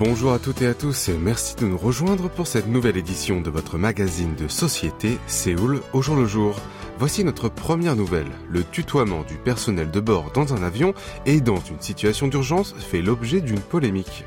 Bonjour 0.00 0.32
à 0.32 0.38
toutes 0.38 0.62
et 0.62 0.66
à 0.66 0.72
tous 0.72 1.10
et 1.10 1.18
merci 1.18 1.56
de 1.56 1.66
nous 1.66 1.76
rejoindre 1.76 2.30
pour 2.30 2.46
cette 2.46 2.68
nouvelle 2.68 2.96
édition 2.96 3.42
de 3.42 3.50
votre 3.50 3.76
magazine 3.76 4.34
de 4.34 4.48
société 4.48 5.18
Séoul 5.26 5.82
au 5.92 6.00
jour 6.00 6.16
le 6.16 6.24
jour. 6.24 6.56
Voici 6.98 7.22
notre 7.22 7.50
première 7.50 7.96
nouvelle. 7.96 8.30
Le 8.48 8.64
tutoiement 8.64 9.24
du 9.24 9.36
personnel 9.36 9.90
de 9.90 10.00
bord 10.00 10.30
dans 10.32 10.54
un 10.54 10.62
avion 10.62 10.94
et 11.26 11.42
dans 11.42 11.60
une 11.60 11.82
situation 11.82 12.28
d'urgence 12.28 12.74
fait 12.78 13.02
l'objet 13.02 13.42
d'une 13.42 13.60
polémique. 13.60 14.24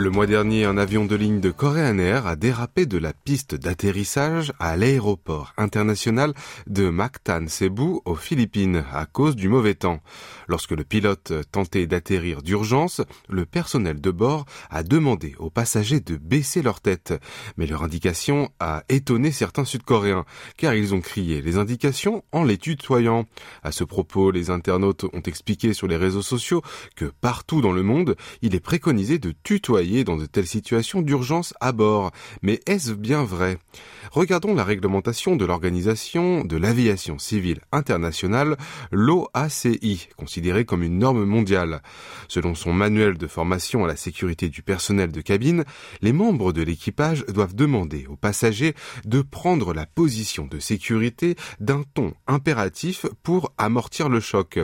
Le 0.00 0.08
mois 0.08 0.26
dernier, 0.26 0.64
un 0.64 0.78
avion 0.78 1.04
de 1.04 1.14
ligne 1.14 1.40
de 1.40 1.50
Korean 1.50 1.98
Air 1.98 2.26
a 2.26 2.34
dérapé 2.34 2.86
de 2.86 2.96
la 2.96 3.12
piste 3.12 3.54
d'atterrissage 3.54 4.50
à 4.58 4.74
l'aéroport 4.74 5.52
international 5.58 6.32
de 6.66 6.88
Mactan 6.88 7.46
Cebu 7.48 8.00
aux 8.06 8.14
Philippines 8.14 8.82
à 8.94 9.04
cause 9.04 9.36
du 9.36 9.50
mauvais 9.50 9.74
temps. 9.74 10.00
Lorsque 10.48 10.70
le 10.70 10.84
pilote 10.84 11.34
tentait 11.52 11.86
d'atterrir 11.86 12.40
d'urgence, 12.40 13.02
le 13.28 13.44
personnel 13.44 14.00
de 14.00 14.10
bord 14.10 14.46
a 14.70 14.82
demandé 14.82 15.34
aux 15.38 15.50
passagers 15.50 16.00
de 16.00 16.16
baisser 16.16 16.62
leur 16.62 16.80
tête. 16.80 17.12
Mais 17.58 17.66
leur 17.66 17.82
indication 17.82 18.48
a 18.58 18.84
étonné 18.88 19.32
certains 19.32 19.66
Sud-Coréens, 19.66 20.24
car 20.56 20.72
ils 20.72 20.94
ont 20.94 21.02
crié 21.02 21.42
les 21.42 21.58
indications 21.58 22.24
en 22.32 22.42
les 22.42 22.56
tutoyant. 22.56 23.26
À 23.62 23.70
ce 23.70 23.84
propos, 23.84 24.30
les 24.30 24.48
internautes 24.48 25.04
ont 25.12 25.20
expliqué 25.20 25.74
sur 25.74 25.88
les 25.88 25.98
réseaux 25.98 26.22
sociaux 26.22 26.62
que 26.96 27.12
partout 27.20 27.60
dans 27.60 27.72
le 27.72 27.82
monde, 27.82 28.16
il 28.40 28.54
est 28.54 28.60
préconisé 28.60 29.18
de 29.18 29.34
tutoyer 29.42 29.89
dans 30.04 30.16
de 30.16 30.26
telles 30.26 30.46
situations 30.46 31.02
d'urgence 31.02 31.54
à 31.60 31.72
bord. 31.72 32.12
Mais 32.42 32.60
est-ce 32.66 32.92
bien 32.92 33.24
vrai? 33.24 33.58
Regardons 34.12 34.54
la 34.54 34.64
réglementation 34.64 35.36
de 35.36 35.44
l'Organisation 35.44 36.44
de 36.44 36.56
l'aviation 36.56 37.18
civile 37.18 37.60
internationale, 37.72 38.56
l'OACI, 38.90 40.08
considérée 40.16 40.64
comme 40.64 40.82
une 40.82 40.98
norme 40.98 41.24
mondiale. 41.24 41.82
Selon 42.28 42.54
son 42.54 42.72
manuel 42.72 43.18
de 43.18 43.26
formation 43.26 43.84
à 43.84 43.88
la 43.88 43.96
sécurité 43.96 44.48
du 44.48 44.62
personnel 44.62 45.12
de 45.12 45.20
cabine, 45.20 45.64
les 46.00 46.12
membres 46.12 46.52
de 46.52 46.62
l'équipage 46.62 47.24
doivent 47.26 47.54
demander 47.54 48.06
aux 48.08 48.16
passagers 48.16 48.74
de 49.04 49.22
prendre 49.22 49.74
la 49.74 49.86
position 49.86 50.46
de 50.46 50.58
sécurité 50.58 51.36
d'un 51.58 51.82
ton 51.94 52.14
impératif 52.26 53.06
pour 53.22 53.52
amortir 53.58 54.08
le 54.08 54.20
choc. 54.20 54.58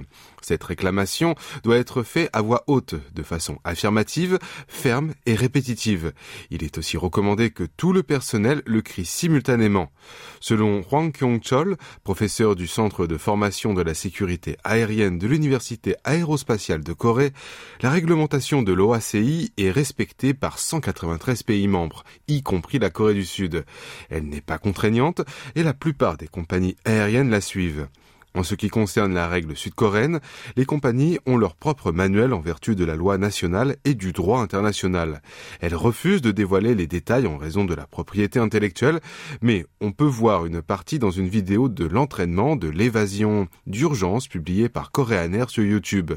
Cette 0.47 0.63
réclamation 0.63 1.35
doit 1.65 1.77
être 1.77 2.05
faite 2.05 2.31
à 2.33 2.41
voix 2.41 2.63
haute, 2.69 2.95
de 3.17 3.25
façon 3.25 3.59
affirmative, 3.65 4.39
ferme 4.69 5.13
et 5.27 5.35
répétitive. 5.35 6.13
Il 6.51 6.63
est 6.63 6.79
aussi 6.79 6.97
recommandé 6.97 7.51
que 7.51 7.65
tout 7.65 7.93
le 7.93 8.05
personnel 8.05 8.63
le 8.65 8.81
crie 8.81 9.05
simultanément. 9.05 9.91
Selon 10.39 10.85
Hwang 10.89 11.11
Kyung-chol, 11.11 11.77
professeur 12.05 12.55
du 12.55 12.69
Centre 12.69 13.09
de 13.09 13.17
formation 13.17 13.75
de 13.75 13.83
la 13.83 13.93
sécurité 13.93 14.57
aérienne 14.63 15.19
de 15.19 15.27
l'Université 15.27 15.97
aérospatiale 16.05 16.85
de 16.85 16.93
Corée, 16.93 17.33
la 17.81 17.91
réglementation 17.91 18.63
de 18.63 18.73
l'OACI 18.73 19.53
est 19.57 19.73
respectée 19.73 20.33
par 20.33 20.61
193 20.61 21.43
pays 21.43 21.67
membres, 21.67 22.05
y 22.29 22.45
compris 22.45 22.79
la 22.79 22.91
Corée 22.91 23.15
du 23.15 23.25
Sud. 23.25 23.65
Elle 24.11 24.29
n'est 24.29 24.41
pas 24.43 24.59
contraignante 24.59 25.23
et 25.57 25.65
la 25.65 25.75
plupart 25.75 26.17
des 26.17 26.29
compagnies 26.29 26.77
aériennes 26.85 27.31
la 27.31 27.41
suivent. 27.41 27.89
En 28.37 28.43
ce 28.43 28.55
qui 28.55 28.69
concerne 28.69 29.15
la 29.15 29.29
règle 29.29 29.57
sud-coréenne, 29.57 30.21
les 30.57 30.67
compagnies 30.67 31.19
ont 31.25 31.39
leur 31.39 31.57
propre 31.57 31.91
manuel 31.91 32.35
en 32.35 32.41
vertu 32.41 32.77
de 32.77 32.85
la 32.85 32.95
loi 32.95 33.17
nationale 33.17 33.77
et 33.87 33.95
du 33.95 34.13
droit 34.13 34.41
international. 34.41 35.23
Elles 35.63 35.75
refusent 35.75 36.21
de 36.21 36.33
dévoiler 36.33 36.75
les 36.75 36.87
détails 36.87 37.27
en 37.27 37.39
raison 37.39 37.65
de 37.65 37.75
la 37.75 37.87
propriété 37.87 38.39
intellectuelle, 38.39 39.01
mais 39.41 39.65
on 39.81 39.91
peut 39.91 40.05
voir 40.05 40.45
une 40.45 40.61
partie 40.61 40.99
dans 40.99 41.11
une 41.11 41.29
vidéo 41.29 41.71
de 41.71 41.87
l'entraînement 41.87 42.57
de 42.57 42.69
l'évasion 42.69 43.49
d'urgence 43.67 44.29
publiée 44.29 44.69
par 44.69 44.91
Korean 44.91 45.33
Air 45.33 45.49
sur 45.49 45.65
YouTube. 45.65 46.13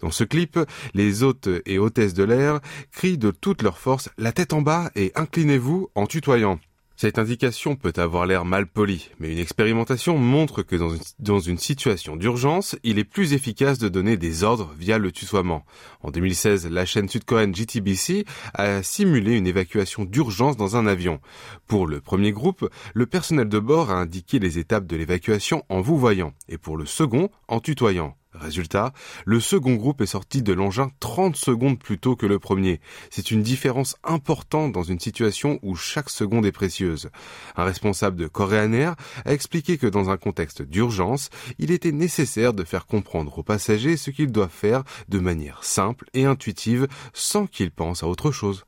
Dans 0.00 0.10
ce 0.10 0.24
clip, 0.24 0.58
les 0.92 1.22
hôtes 1.22 1.48
et 1.64 1.78
hôtesses 1.78 2.12
de 2.12 2.24
l'air 2.24 2.60
crient 2.92 3.16
de 3.16 3.30
toute 3.30 3.62
leur 3.62 3.78
force 3.78 4.10
la 4.18 4.32
tête 4.32 4.52
en 4.52 4.60
bas 4.60 4.90
et 4.96 5.12
inclinez-vous 5.14 5.88
en 5.94 6.06
tutoyant. 6.06 6.58
Cette 6.96 7.18
indication 7.18 7.74
peut 7.74 7.92
avoir 7.96 8.24
l'air 8.24 8.44
mal 8.44 8.68
poli, 8.68 9.10
mais 9.18 9.32
une 9.32 9.38
expérimentation 9.38 10.16
montre 10.16 10.62
que 10.62 10.76
dans 10.76 10.90
une, 10.90 11.02
dans 11.18 11.40
une 11.40 11.58
situation 11.58 12.14
d'urgence, 12.14 12.76
il 12.84 13.00
est 13.00 13.04
plus 13.04 13.32
efficace 13.32 13.78
de 13.78 13.88
donner 13.88 14.16
des 14.16 14.44
ordres 14.44 14.72
via 14.78 14.96
le 14.98 15.10
tutoiement. 15.10 15.64
En 16.02 16.12
2016, 16.12 16.70
la 16.70 16.86
chaîne 16.86 17.08
sud-coréenne 17.08 17.52
GTBC 17.52 18.24
a 18.54 18.84
simulé 18.84 19.36
une 19.36 19.48
évacuation 19.48 20.04
d'urgence 20.04 20.56
dans 20.56 20.76
un 20.76 20.86
avion. 20.86 21.20
Pour 21.66 21.88
le 21.88 22.00
premier 22.00 22.30
groupe, 22.30 22.70
le 22.94 23.06
personnel 23.06 23.48
de 23.48 23.58
bord 23.58 23.90
a 23.90 23.94
indiqué 23.94 24.38
les 24.38 24.60
étapes 24.60 24.86
de 24.86 24.96
l'évacuation 24.96 25.64
en 25.68 25.80
vous 25.80 25.98
voyant, 25.98 26.32
et 26.48 26.58
pour 26.58 26.76
le 26.76 26.86
second, 26.86 27.28
en 27.48 27.58
tutoyant. 27.58 28.16
Résultat, 28.34 28.92
le 29.24 29.38
second 29.38 29.74
groupe 29.74 30.00
est 30.00 30.06
sorti 30.06 30.42
de 30.42 30.52
l'engin 30.52 30.90
30 31.00 31.36
secondes 31.36 31.78
plus 31.78 31.98
tôt 31.98 32.16
que 32.16 32.26
le 32.26 32.38
premier. 32.38 32.80
C'est 33.10 33.30
une 33.30 33.42
différence 33.42 33.96
importante 34.02 34.72
dans 34.72 34.82
une 34.82 34.98
situation 34.98 35.60
où 35.62 35.76
chaque 35.76 36.10
seconde 36.10 36.44
est 36.44 36.52
précieuse. 36.52 37.10
Un 37.56 37.64
responsable 37.64 38.16
de 38.16 38.26
Korean 38.26 38.72
Air 38.72 38.96
a 39.24 39.32
expliqué 39.32 39.78
que 39.78 39.86
dans 39.86 40.10
un 40.10 40.16
contexte 40.16 40.62
d'urgence, 40.62 41.30
il 41.58 41.70
était 41.70 41.92
nécessaire 41.92 42.54
de 42.54 42.64
faire 42.64 42.86
comprendre 42.86 43.38
aux 43.38 43.44
passagers 43.44 43.96
ce 43.96 44.10
qu'ils 44.10 44.32
doivent 44.32 44.50
faire 44.50 44.82
de 45.08 45.20
manière 45.20 45.62
simple 45.62 46.06
et 46.12 46.24
intuitive 46.24 46.88
sans 47.12 47.46
qu'ils 47.46 47.70
pensent 47.70 48.02
à 48.02 48.08
autre 48.08 48.32
chose. 48.32 48.64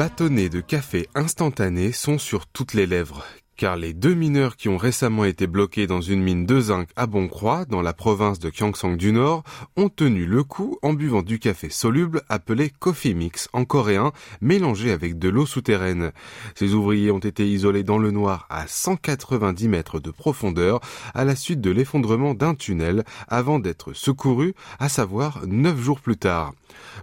Bâtonnets 0.00 0.48
de 0.48 0.62
café 0.62 1.10
instantanés 1.14 1.92
sont 1.92 2.16
sur 2.16 2.46
toutes 2.46 2.72
les 2.72 2.86
lèvres 2.86 3.22
car 3.58 3.76
les 3.76 3.92
deux 3.92 4.14
mineurs 4.14 4.56
qui 4.56 4.70
ont 4.70 4.78
récemment 4.78 5.26
été 5.26 5.46
bloqués 5.46 5.86
dans 5.86 6.00
une 6.00 6.22
mine 6.22 6.46
de 6.46 6.58
zinc 6.58 6.88
à 6.96 7.06
Boncroix, 7.06 7.66
dans 7.66 7.82
la 7.82 7.92
province 7.92 8.38
de 8.38 8.48
Gyeongsang 8.48 8.96
du 8.96 9.12
Nord, 9.12 9.42
ont 9.76 9.90
tenu 9.90 10.24
le 10.24 10.42
coup 10.42 10.78
en 10.80 10.94
buvant 10.94 11.20
du 11.20 11.38
café 11.38 11.68
soluble 11.68 12.22
appelé 12.30 12.70
coffee 12.70 13.12
mix 13.12 13.50
en 13.52 13.66
coréen, 13.66 14.12
mélangé 14.40 14.90
avec 14.90 15.18
de 15.18 15.28
l'eau 15.28 15.44
souterraine. 15.44 16.12
Ces 16.54 16.72
ouvriers 16.72 17.10
ont 17.10 17.18
été 17.18 17.46
isolés 17.46 17.82
dans 17.82 17.98
le 17.98 18.10
noir 18.10 18.46
à 18.48 18.66
190 18.66 19.68
mètres 19.68 20.00
de 20.00 20.10
profondeur 20.10 20.80
à 21.12 21.26
la 21.26 21.36
suite 21.36 21.60
de 21.60 21.70
l'effondrement 21.70 22.32
d'un 22.32 22.54
tunnel 22.54 23.04
avant 23.28 23.58
d'être 23.58 23.92
secourus, 23.92 24.54
à 24.78 24.88
savoir 24.88 25.46
neuf 25.46 25.78
jours 25.78 26.00
plus 26.00 26.16
tard. 26.16 26.54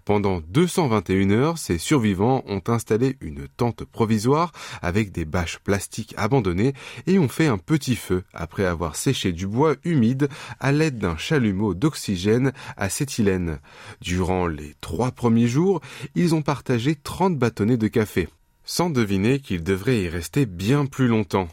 Pendant 0.05 0.41
221 0.49 1.31
heures, 1.31 1.57
ces 1.57 1.77
survivants 1.77 2.43
ont 2.47 2.61
installé 2.67 3.17
une 3.21 3.47
tente 3.47 3.83
provisoire 3.83 4.51
avec 4.81 5.11
des 5.11 5.25
bâches 5.25 5.59
plastiques 5.59 6.13
abandonnées 6.17 6.73
et 7.05 7.19
ont 7.19 7.27
fait 7.27 7.47
un 7.47 7.57
petit 7.57 7.95
feu 7.95 8.23
après 8.33 8.65
avoir 8.65 8.95
séché 8.95 9.31
du 9.31 9.47
bois 9.47 9.75
humide 9.83 10.29
à 10.59 10.71
l'aide 10.71 10.97
d'un 10.97 11.17
chalumeau 11.17 11.73
d'oxygène 11.73 12.53
acétylène. 12.77 13.59
Durant 14.01 14.47
les 14.47 14.75
trois 14.81 15.11
premiers 15.11 15.47
jours, 15.47 15.81
ils 16.15 16.35
ont 16.35 16.41
partagé 16.41 16.95
30 16.95 17.37
bâtonnets 17.37 17.77
de 17.77 17.87
café, 17.87 18.27
sans 18.63 18.89
deviner 18.89 19.39
qu'ils 19.39 19.63
devraient 19.63 20.01
y 20.03 20.09
rester 20.09 20.45
bien 20.45 20.85
plus 20.85 21.07
longtemps. 21.07 21.47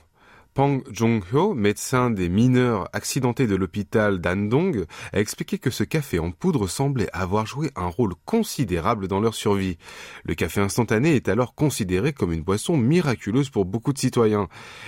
Pang 0.55 0.85
Jong-hyo, 0.89 1.53
médecin 1.53 2.11
des 2.11 2.29
mineurs 2.29 2.89
accidentés 2.93 3.49
de 3.49 3.57
l'hôpital 3.57 4.21
d'Andong, 4.21 4.85
a 5.13 5.19
expliqué 5.19 5.59
que 5.59 5.71
ce 5.71 5.83
café 5.83 6.21
en 6.21 6.31
poudre 6.31 6.69
semblait 6.69 7.09
avoir 7.13 7.45
joué 7.45 7.73
un 7.75 7.89
rôle 7.89 8.15
considérable 8.25 9.09
dans 9.09 9.19
leur 9.19 9.35
survie. 9.35 9.79
Le 10.23 10.37
café 10.37 10.61
instantané 10.61 11.17
est 11.17 11.29
alors 11.29 11.57
considéré 11.57 12.13
comme 12.13 12.33
une 12.33 12.45
boisson 12.45 12.77
miraculeuse 12.77 13.51
pour 13.51 13.65
beaucoup 13.65 13.93
de 13.93 13.99
citoyens. 13.99 14.47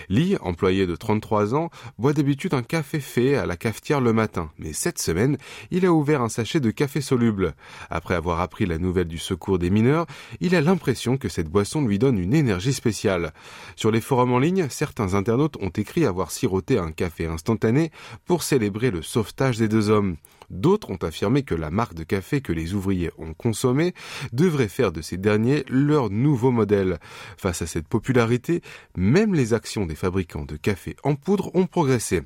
Lee, 0.09 0.37
employé 0.41 0.87
de 0.87 0.95
33 0.95 1.57
ans, 1.57 1.71
boit 1.99 2.13
d'habitude 2.13 2.55
un 2.55 2.63
café 2.63 3.01
fait 3.01 3.35
à 3.35 3.45
la 3.45 3.57
cafetière 3.57 4.01
le 4.01 4.13
matin, 4.13 4.53
mais 4.59 4.73
cette 4.73 5.01
semaine, 5.01 5.37
il 5.73 5.85
a 5.85 5.93
ouvert 5.93 6.23
un 6.23 6.29
sachet 6.29 6.61
de 6.61 6.71
café 6.71 7.01
soluble. 7.01 7.55
Après 7.91 8.15
avoir 8.15 8.41
appris 8.41 8.67
la 8.67 8.79
nouvelle 8.79 9.09
du 9.09 9.19
secours 9.19 9.59
des 9.59 9.71
mineurs, 9.71 10.07
il 10.39 10.55
a 10.55 10.61
l'impression 10.61 11.17
que 11.17 11.29
cette 11.29 11.49
boisson 11.49 11.85
lui 11.85 11.99
donne 11.99 12.19
une 12.19 12.35
énergie 12.35 12.73
spéciale. 12.73 13.33
Sur 13.75 13.91
les 13.91 14.01
forums 14.01 14.33
en 14.33 14.39
ligne, 14.39 14.69
certains 14.71 15.15
internautes 15.15 15.56
Ont 15.61 15.71
écrit 15.71 16.05
avoir 16.05 16.31
siroté 16.31 16.79
un 16.79 16.93
café 16.93 17.27
instantané 17.27 17.91
pour 18.25 18.43
célébrer 18.43 18.91
le 18.91 19.03
sauvetage 19.03 19.59
des 19.59 19.69
deux 19.69 19.91
hommes. 19.91 20.17
D'autres 20.51 20.91
ont 20.91 20.97
affirmé 20.97 21.43
que 21.43 21.55
la 21.55 21.71
marque 21.71 21.95
de 21.95 22.05
café 22.05 22.41
que 22.41 22.53
les 22.53 22.75
ouvriers 22.75 23.11
ont 23.19 23.35
consommé 23.35 23.95
devrait 24.33 24.69
faire 24.69 24.93
de 24.93 25.03
ces 25.03 25.17
derniers 25.17 25.65
leur 25.69 26.11
nouveau 26.11 26.51
modèle. 26.51 26.99
Face 27.37 27.63
à 27.63 27.67
cette 27.67 27.89
popularité, 27.89 28.63
même 28.97 29.35
les 29.35 29.55
actions 29.55 29.87
des 29.87 29.97
fabricants 29.97 30.45
de 30.45 30.57
café 30.57 30.97
en 31.03 31.15
poudre 31.15 31.51
ont 31.55 31.67
progressé. 31.67 32.23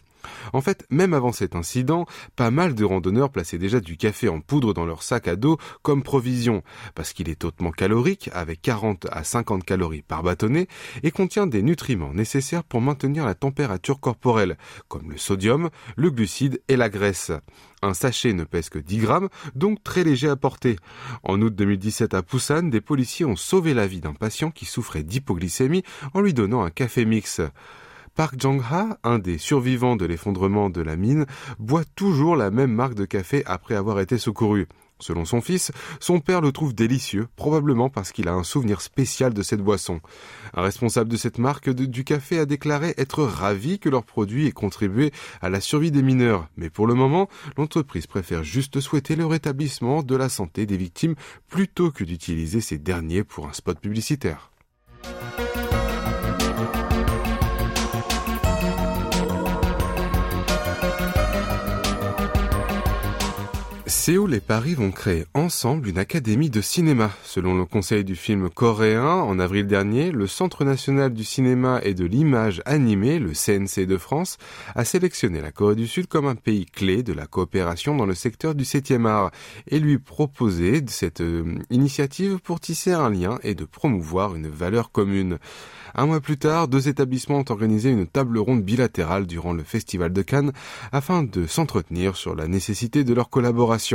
En 0.53 0.61
fait, 0.61 0.87
même 0.91 1.15
avant 1.15 1.33
cet 1.33 1.55
incident, 1.55 2.07
pas 2.37 2.51
mal 2.51 2.75
de 2.75 2.85
randonneurs 2.85 3.31
plaçaient 3.31 3.59
déjà 3.59 3.81
du 3.81 3.97
café 3.97 4.29
en 4.29 4.41
poudre 4.41 4.75
dans 4.75 4.87
leur 4.87 5.03
sac 5.03 5.29
à 5.29 5.37
dos 5.37 5.59
comme 5.83 6.03
provision, 6.03 6.63
parce 6.95 7.13
qu'il 7.13 7.29
est 7.29 7.45
hautement 7.45 7.71
calorique, 7.71 8.31
avec 8.33 8.63
40 8.63 9.07
à 9.11 9.25
50 9.25 9.65
calories 9.65 10.03
par 10.03 10.23
bâtonnet, 10.23 10.69
et 11.03 11.11
contient 11.11 11.47
des 11.47 11.63
nutriments 11.63 12.15
nécessaires 12.15 12.65
pour 12.65 12.81
maintenir 12.81 13.25
la 13.25 13.35
température 13.35 14.01
corporelle, 14.01 14.57
comme 14.89 15.11
le 15.11 15.19
sodium, 15.19 15.71
le 15.97 16.11
glucide 16.11 16.61
et 16.69 16.77
la 16.77 16.89
graisse. 16.89 17.33
Un 17.83 17.95
sachet 17.95 18.35
ne 18.35 18.45
pèse 18.45 18.69
que 18.69 18.79
10 18.79 18.99
grammes, 18.99 19.29
donc 19.55 19.83
très 19.83 20.05
léger 20.05 20.29
à 20.29 20.37
porter. 20.37 20.77
En 21.23 21.41
août 21.41 21.55
2017 21.55 22.13
à 22.13 22.23
Busan, 22.23 22.65
des 22.65 22.83
policiers 22.83 23.25
ont 23.25 23.37
sauvé 23.37 23.73
la 23.73 23.87
vie 23.87 24.01
d'un 24.01 24.13
patient 24.13 24.51
qui 24.51 24.67
souffrait 24.67 25.03
d'hypoglycémie 25.03 25.83
en 26.13 26.21
lui 26.21 26.35
donnant 26.35 26.63
un 26.63 26.71
café 26.71 27.05
mix. 27.05 27.41
Park 28.21 28.35
Jong-ha, 28.39 28.99
un 29.03 29.19
des 29.19 29.39
survivants 29.39 29.97
de 29.97 30.05
l'effondrement 30.05 30.69
de 30.69 30.83
la 30.83 30.97
mine, 30.97 31.25
boit 31.59 31.87
toujours 31.97 32.37
la 32.37 32.51
même 32.51 32.71
marque 32.71 32.93
de 32.93 33.07
café 33.07 33.43
après 33.47 33.75
avoir 33.75 33.99
été 33.99 34.19
secouru. 34.19 34.69
Selon 34.99 35.25
son 35.25 35.41
fils, 35.41 35.73
son 36.01 36.21
père 36.21 36.43
le 36.43 36.53
trouve 36.53 36.75
délicieux, 36.75 37.29
probablement 37.37 37.89
parce 37.89 38.13
qu'il 38.13 38.29
a 38.29 38.35
un 38.35 38.43
souvenir 38.43 38.83
spécial 38.83 39.33
de 39.33 39.41
cette 39.41 39.63
boisson. 39.63 40.03
Un 40.53 40.61
responsable 40.61 41.09
de 41.09 41.17
cette 41.17 41.39
marque 41.39 41.71
du 41.71 42.05
café 42.05 42.39
a 42.39 42.45
déclaré 42.45 42.93
être 42.99 43.25
ravi 43.25 43.79
que 43.79 43.89
leur 43.89 44.05
produit 44.05 44.47
ait 44.47 44.53
contribué 44.53 45.13
à 45.41 45.49
la 45.49 45.63
survie 45.63 45.91
des 45.91 46.03
mineurs, 46.03 46.47
mais 46.59 46.69
pour 46.69 46.87
le 46.87 46.93
moment, 46.93 47.27
l'entreprise 47.57 48.07
préfère 48.07 48.45
juste 48.45 48.81
souhaiter 48.81 49.17
le 49.17 49.25
rétablissement 49.25 50.03
de 50.03 50.15
la 50.15 50.29
santé 50.29 50.67
des 50.67 50.77
victimes 50.77 51.15
plutôt 51.49 51.91
que 51.91 52.05
d'utiliser 52.05 52.61
ces 52.61 52.77
derniers 52.77 53.25
pour 53.25 53.49
un 53.49 53.55
spot 53.55 53.81
publicitaire. 53.81 54.51
Séoul 64.01 64.33
et 64.33 64.41
Paris 64.41 64.73
vont 64.73 64.93
créer 64.93 65.27
ensemble 65.35 65.87
une 65.87 65.99
académie 65.99 66.49
de 66.49 66.63
cinéma. 66.63 67.11
Selon 67.23 67.55
le 67.55 67.67
conseil 67.67 68.03
du 68.03 68.17
film 68.17 68.49
coréen, 68.49 69.05
en 69.05 69.39
avril 69.39 69.67
dernier, 69.67 70.11
le 70.11 70.27
Centre 70.27 70.65
national 70.65 71.13
du 71.13 71.23
cinéma 71.23 71.81
et 71.83 71.93
de 71.93 72.07
l'image 72.07 72.63
animée, 72.65 73.19
le 73.19 73.33
CNC 73.33 73.85
de 73.85 73.99
France, 73.99 74.39
a 74.75 74.87
sélectionné 74.87 75.43
la 75.43 75.53
Corée 75.53 75.75
du 75.75 75.87
Sud 75.87 76.07
comme 76.07 76.27
un 76.27 76.35
pays 76.35 76.65
clé 76.65 77.03
de 77.03 77.13
la 77.13 77.27
coopération 77.27 77.95
dans 77.95 78.07
le 78.07 78.15
secteur 78.15 78.55
du 78.55 78.65
7e 78.65 79.07
art 79.07 79.33
et 79.67 79.79
lui 79.79 79.99
proposer 79.99 80.83
cette 80.87 81.21
euh, 81.21 81.57
initiative 81.69 82.39
pour 82.39 82.59
tisser 82.59 82.93
un 82.93 83.11
lien 83.11 83.39
et 83.43 83.55
de 83.55 83.67
promouvoir 83.67 84.35
une 84.35 84.49
valeur 84.49 84.93
commune. 84.93 85.37
Un 85.95 86.07
mois 86.07 86.21
plus 86.21 86.39
tard, 86.39 86.69
deux 86.69 86.89
établissements 86.89 87.41
ont 87.41 87.51
organisé 87.51 87.91
une 87.91 88.07
table 88.07 88.39
ronde 88.39 88.63
bilatérale 88.63 89.27
durant 89.27 89.53
le 89.53 89.65
Festival 89.65 90.13
de 90.13 90.23
Cannes 90.23 90.53
afin 90.93 91.23
de 91.23 91.47
s'entretenir 91.47 92.17
sur 92.17 92.35
la 92.35 92.49
nécessité 92.49 93.05
de 93.05 93.13
leur 93.13 93.29
collaboration. 93.29 93.90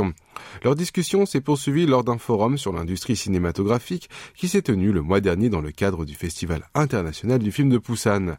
Leur 0.62 0.74
discussion 0.74 1.26
s'est 1.26 1.40
poursuivie 1.40 1.86
lors 1.86 2.04
d'un 2.04 2.18
forum 2.18 2.58
sur 2.58 2.72
l'industrie 2.72 3.16
cinématographique 3.16 4.08
qui 4.34 4.48
s'est 4.48 4.62
tenu 4.62 4.92
le 4.92 5.02
mois 5.02 5.20
dernier 5.20 5.48
dans 5.48 5.60
le 5.60 5.70
cadre 5.70 6.04
du 6.04 6.14
Festival 6.14 6.64
international 6.74 7.38
du 7.38 7.52
film 7.52 7.70
de 7.70 7.78
Busan. 7.78 8.36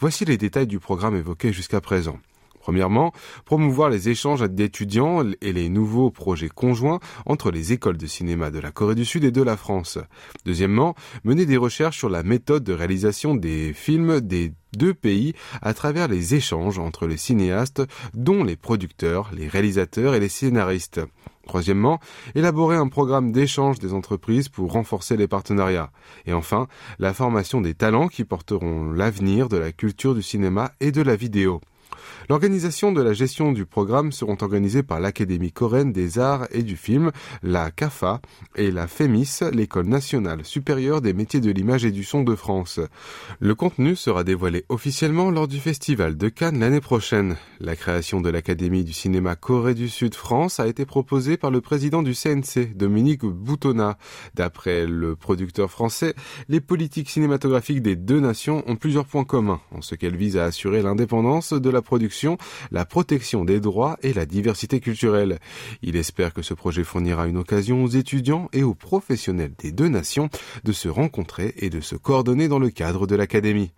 Voici 0.00 0.24
les 0.24 0.36
détails 0.36 0.66
du 0.66 0.78
programme 0.78 1.16
évoqué 1.16 1.52
jusqu'à 1.52 1.80
présent. 1.80 2.18
Premièrement, 2.60 3.12
promouvoir 3.44 3.90
les 3.90 4.08
échanges 4.08 4.42
d'étudiants 4.42 5.22
et 5.40 5.52
les 5.52 5.68
nouveaux 5.68 6.10
projets 6.10 6.48
conjoints 6.48 7.00
entre 7.26 7.50
les 7.50 7.72
écoles 7.72 7.96
de 7.96 8.06
cinéma 8.06 8.50
de 8.50 8.58
la 8.58 8.70
Corée 8.70 8.94
du 8.94 9.04
Sud 9.04 9.24
et 9.24 9.30
de 9.30 9.42
la 9.42 9.56
France. 9.56 9.98
Deuxièmement, 10.44 10.94
mener 11.24 11.46
des 11.46 11.56
recherches 11.56 11.98
sur 11.98 12.08
la 12.08 12.22
méthode 12.22 12.64
de 12.64 12.72
réalisation 12.72 13.34
des 13.34 13.72
films 13.72 14.20
des 14.20 14.52
deux 14.76 14.94
pays 14.94 15.34
à 15.62 15.72
travers 15.72 16.08
les 16.08 16.34
échanges 16.34 16.78
entre 16.78 17.06
les 17.06 17.16
cinéastes, 17.16 17.82
dont 18.14 18.44
les 18.44 18.56
producteurs, 18.56 19.30
les 19.34 19.48
réalisateurs 19.48 20.14
et 20.14 20.20
les 20.20 20.28
scénaristes. 20.28 21.00
Troisièmement, 21.46 21.98
élaborer 22.34 22.76
un 22.76 22.88
programme 22.88 23.32
d'échange 23.32 23.78
des 23.78 23.94
entreprises 23.94 24.50
pour 24.50 24.72
renforcer 24.72 25.16
les 25.16 25.26
partenariats. 25.26 25.90
Et 26.26 26.34
enfin, 26.34 26.68
la 26.98 27.14
formation 27.14 27.62
des 27.62 27.72
talents 27.72 28.08
qui 28.08 28.24
porteront 28.24 28.90
l'avenir 28.92 29.48
de 29.48 29.56
la 29.56 29.72
culture 29.72 30.14
du 30.14 30.22
cinéma 30.22 30.72
et 30.80 30.92
de 30.92 31.00
la 31.00 31.16
vidéo. 31.16 31.62
L'organisation 32.28 32.92
de 32.92 33.00
la 33.00 33.14
gestion 33.14 33.52
du 33.52 33.64
programme 33.64 34.12
seront 34.12 34.36
organisées 34.42 34.82
par 34.82 35.00
l'Académie 35.00 35.50
coréenne 35.50 35.92
des 35.92 36.18
arts 36.18 36.46
et 36.50 36.62
du 36.62 36.76
film, 36.76 37.10
la 37.42 37.70
CAFA, 37.70 38.20
et 38.54 38.70
la 38.70 38.86
FEMIS, 38.86 39.40
l'École 39.50 39.86
nationale 39.86 40.44
supérieure 40.44 41.00
des 41.00 41.14
métiers 41.14 41.40
de 41.40 41.50
l'image 41.50 41.86
et 41.86 41.90
du 41.90 42.04
son 42.04 42.24
de 42.24 42.34
France. 42.34 42.80
Le 43.40 43.54
contenu 43.54 43.96
sera 43.96 44.24
dévoilé 44.24 44.66
officiellement 44.68 45.30
lors 45.30 45.48
du 45.48 45.58
Festival 45.58 46.18
de 46.18 46.28
Cannes 46.28 46.60
l'année 46.60 46.82
prochaine. 46.82 47.36
La 47.60 47.76
création 47.76 48.20
de 48.20 48.28
l'Académie 48.28 48.84
du 48.84 48.92
cinéma 48.92 49.34
Corée 49.34 49.72
du 49.72 49.88
Sud 49.88 50.14
France 50.14 50.60
a 50.60 50.66
été 50.66 50.84
proposée 50.84 51.38
par 51.38 51.50
le 51.50 51.62
président 51.62 52.02
du 52.02 52.12
CNC, 52.12 52.76
Dominique 52.76 53.24
Boutonna. 53.24 53.96
D'après 54.34 54.86
le 54.86 55.16
producteur 55.16 55.70
français, 55.70 56.14
les 56.50 56.60
politiques 56.60 57.08
cinématographiques 57.08 57.80
des 57.80 57.96
deux 57.96 58.20
nations 58.20 58.62
ont 58.66 58.76
plusieurs 58.76 59.06
points 59.06 59.24
communs, 59.24 59.62
en 59.74 59.80
ce 59.80 59.94
qu'elles 59.94 60.16
visent 60.16 60.36
à 60.36 60.44
assurer 60.44 60.82
l'indépendance 60.82 61.54
de 61.54 61.70
la 61.70 61.80
production, 61.80 62.17
la 62.70 62.84
protection 62.84 63.44
des 63.44 63.60
droits 63.60 63.96
et 64.02 64.12
la 64.12 64.26
diversité 64.26 64.80
culturelle. 64.80 65.38
Il 65.82 65.96
espère 65.96 66.32
que 66.32 66.42
ce 66.42 66.54
projet 66.54 66.84
fournira 66.84 67.26
une 67.26 67.36
occasion 67.36 67.84
aux 67.84 67.88
étudiants 67.88 68.48
et 68.52 68.62
aux 68.62 68.74
professionnels 68.74 69.52
des 69.58 69.72
deux 69.72 69.88
nations 69.88 70.28
de 70.64 70.72
se 70.72 70.88
rencontrer 70.88 71.54
et 71.58 71.70
de 71.70 71.80
se 71.80 71.96
coordonner 71.96 72.48
dans 72.48 72.58
le 72.58 72.70
cadre 72.70 73.06
de 73.06 73.16
l'académie. 73.16 73.72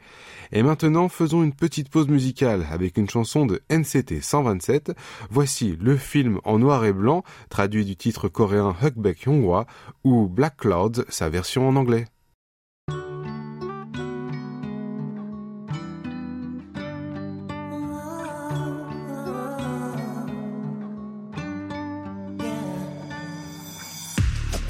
Et 0.53 0.63
maintenant, 0.63 1.09
faisons 1.09 1.43
une 1.43 1.55
petite 1.55 1.91
pause 1.91 2.09
musicale 2.09 2.67
avec 2.71 2.97
une 2.97 3.09
chanson 3.09 3.47
de 3.47 3.63
NCT 3.71 4.21
127. 4.21 4.93
Voici 5.31 5.77
le 5.81 5.97
film 5.97 6.41
en 6.45 6.59
noir 6.59 6.85
et 6.85 6.93
blanc, 6.93 7.23
traduit 7.51 7.85
du 7.85 7.97
titre 7.97 8.29
coréen 8.29 8.75
Hukbaek 8.83 9.27
Hyunghwa, 9.27 9.67
ou 10.03 10.29
Black 10.29 10.57
Clouds, 10.57 11.05
sa 11.09 11.29
version 11.29 11.69
en 11.69 11.77
anglais. 11.77 12.07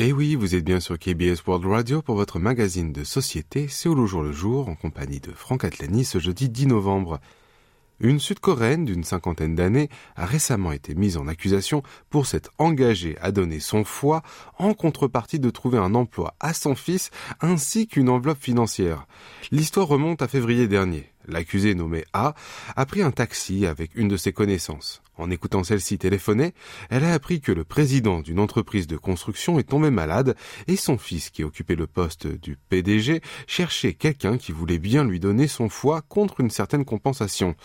Et 0.00 0.10
eh 0.10 0.12
oui, 0.12 0.36
vous 0.36 0.54
êtes 0.54 0.64
bien 0.64 0.78
sur 0.78 0.96
KBS 0.96 1.44
World 1.44 1.66
Radio 1.66 2.02
pour 2.02 2.14
votre 2.14 2.38
magazine 2.38 2.92
de 2.92 3.02
société 3.02 3.66
Séoul 3.66 3.98
au 3.98 4.06
jour 4.06 4.22
le 4.22 4.30
jour 4.30 4.68
en 4.68 4.76
compagnie 4.76 5.18
de 5.18 5.32
Franck 5.32 5.64
Atlani 5.64 6.04
ce 6.04 6.20
jeudi 6.20 6.48
10 6.48 6.68
novembre. 6.68 7.18
Une 7.98 8.20
Sud-Coréenne 8.20 8.84
d'une 8.84 9.02
cinquantaine 9.02 9.56
d'années 9.56 9.88
a 10.14 10.24
récemment 10.24 10.70
été 10.70 10.94
mise 10.94 11.16
en 11.16 11.26
accusation 11.26 11.82
pour 12.10 12.26
s'être 12.26 12.52
engagée 12.58 13.18
à 13.20 13.32
donner 13.32 13.58
son 13.58 13.82
foie 13.82 14.22
en 14.56 14.72
contrepartie 14.72 15.40
de 15.40 15.50
trouver 15.50 15.78
un 15.78 15.96
emploi 15.96 16.36
à 16.38 16.54
son 16.54 16.76
fils 16.76 17.10
ainsi 17.40 17.88
qu'une 17.88 18.08
enveloppe 18.08 18.40
financière. 18.40 19.08
L'histoire 19.50 19.88
remonte 19.88 20.22
à 20.22 20.28
février 20.28 20.68
dernier. 20.68 21.10
L'accusé 21.28 21.74
nommé 21.74 22.04
A 22.14 22.34
a 22.74 22.86
pris 22.86 23.02
un 23.02 23.10
taxi 23.10 23.66
avec 23.66 23.94
une 23.94 24.08
de 24.08 24.16
ses 24.16 24.32
connaissances. 24.32 25.02
En 25.18 25.30
écoutant 25.30 25.62
celle-ci 25.62 25.98
téléphoner, 25.98 26.54
elle 26.88 27.04
a 27.04 27.12
appris 27.12 27.40
que 27.40 27.52
le 27.52 27.64
président 27.64 28.20
d'une 28.20 28.38
entreprise 28.38 28.86
de 28.86 28.96
construction 28.96 29.58
est 29.58 29.68
tombé 29.68 29.90
malade 29.90 30.36
et 30.68 30.76
son 30.76 30.96
fils, 30.96 31.28
qui 31.28 31.44
occupait 31.44 31.74
le 31.74 31.86
poste 31.86 32.26
du 32.26 32.56
PDG, 32.68 33.20
cherchait 33.46 33.94
quelqu'un 33.94 34.38
qui 34.38 34.52
voulait 34.52 34.78
bien 34.78 35.04
lui 35.04 35.20
donner 35.20 35.48
son 35.48 35.68
foie 35.68 36.02
contre 36.02 36.40
une 36.40 36.50
certaine 36.50 36.84
compensation. 36.84 37.56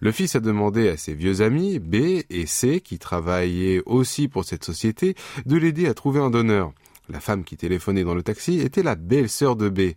Le 0.00 0.12
fils 0.12 0.36
a 0.36 0.40
demandé 0.40 0.88
à 0.88 0.96
ses 0.96 1.14
vieux 1.14 1.40
amis, 1.40 1.80
B 1.80 2.22
et 2.30 2.46
C, 2.46 2.80
qui 2.80 2.98
travaillaient 2.98 3.82
aussi 3.86 4.28
pour 4.28 4.44
cette 4.44 4.64
société, 4.64 5.16
de 5.44 5.56
l'aider 5.56 5.88
à 5.88 5.94
trouver 5.94 6.20
un 6.20 6.30
donneur. 6.30 6.72
La 7.10 7.20
femme 7.20 7.42
qui 7.42 7.56
téléphonait 7.56 8.04
dans 8.04 8.14
le 8.14 8.22
taxi 8.22 8.60
était 8.60 8.82
la 8.82 8.94
belle-sœur 8.94 9.56
de 9.56 9.70
B. 9.70 9.94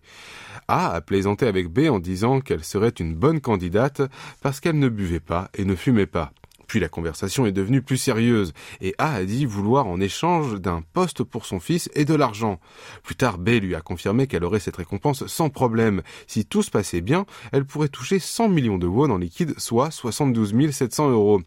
A 0.68 0.94
a 0.94 1.02
plaisanté 1.02 1.48
avec 1.48 1.68
B 1.68 1.90
en 1.90 2.00
disant 2.00 2.42
qu'elle 2.42 2.64
serait 2.64 2.90
une 2.90 3.16
bonne 3.16 3.42
candidate 3.42 4.02
parce 4.42 4.60
qu'elle 4.60 4.80
ne 4.80 4.90
buvait 4.90 5.20
pas 5.20 5.50
et 5.58 5.66
ne 5.66 5.76
fumait 5.76 6.06
pas. 6.06 6.32
Puis 6.72 6.80
la 6.80 6.88
conversation 6.88 7.46
est 7.46 7.52
devenue 7.52 7.82
plus 7.82 7.98
sérieuse, 7.98 8.54
et 8.80 8.96
A 8.98 9.16
a 9.16 9.26
dit 9.26 9.46
vouloir 9.46 9.88
en 9.88 10.00
échange 10.00 10.56
d'un 10.56 10.82
poste 10.94 11.22
pour 11.22 11.46
son 11.46 11.60
fils 11.60 11.90
et 11.96 12.06
de 12.06 12.16
l'argent. 12.16 12.62
Plus 13.04 13.16
tard, 13.16 13.40
B 13.40 13.50
lui 13.62 13.76
a 13.76 13.82
confirmé 13.82 14.26
qu'elle 14.26 14.46
aurait 14.46 14.62
cette 14.62 14.78
récompense 14.78 15.28
sans 15.28 15.50
problème. 15.50 16.02
Si 16.28 16.46
tout 16.46 16.64
se 16.64 16.72
passait 16.72 17.02
bien, 17.02 17.26
elle 17.52 17.66
pourrait 17.66 17.90
toucher 17.90 18.20
100 18.20 18.48
millions 18.48 18.78
de 18.78 18.88
won 18.88 19.10
en 19.10 19.18
liquide, 19.18 19.54
soit 19.60 19.92
72 19.92 20.72
700 20.72 21.10
euros. 21.10 21.42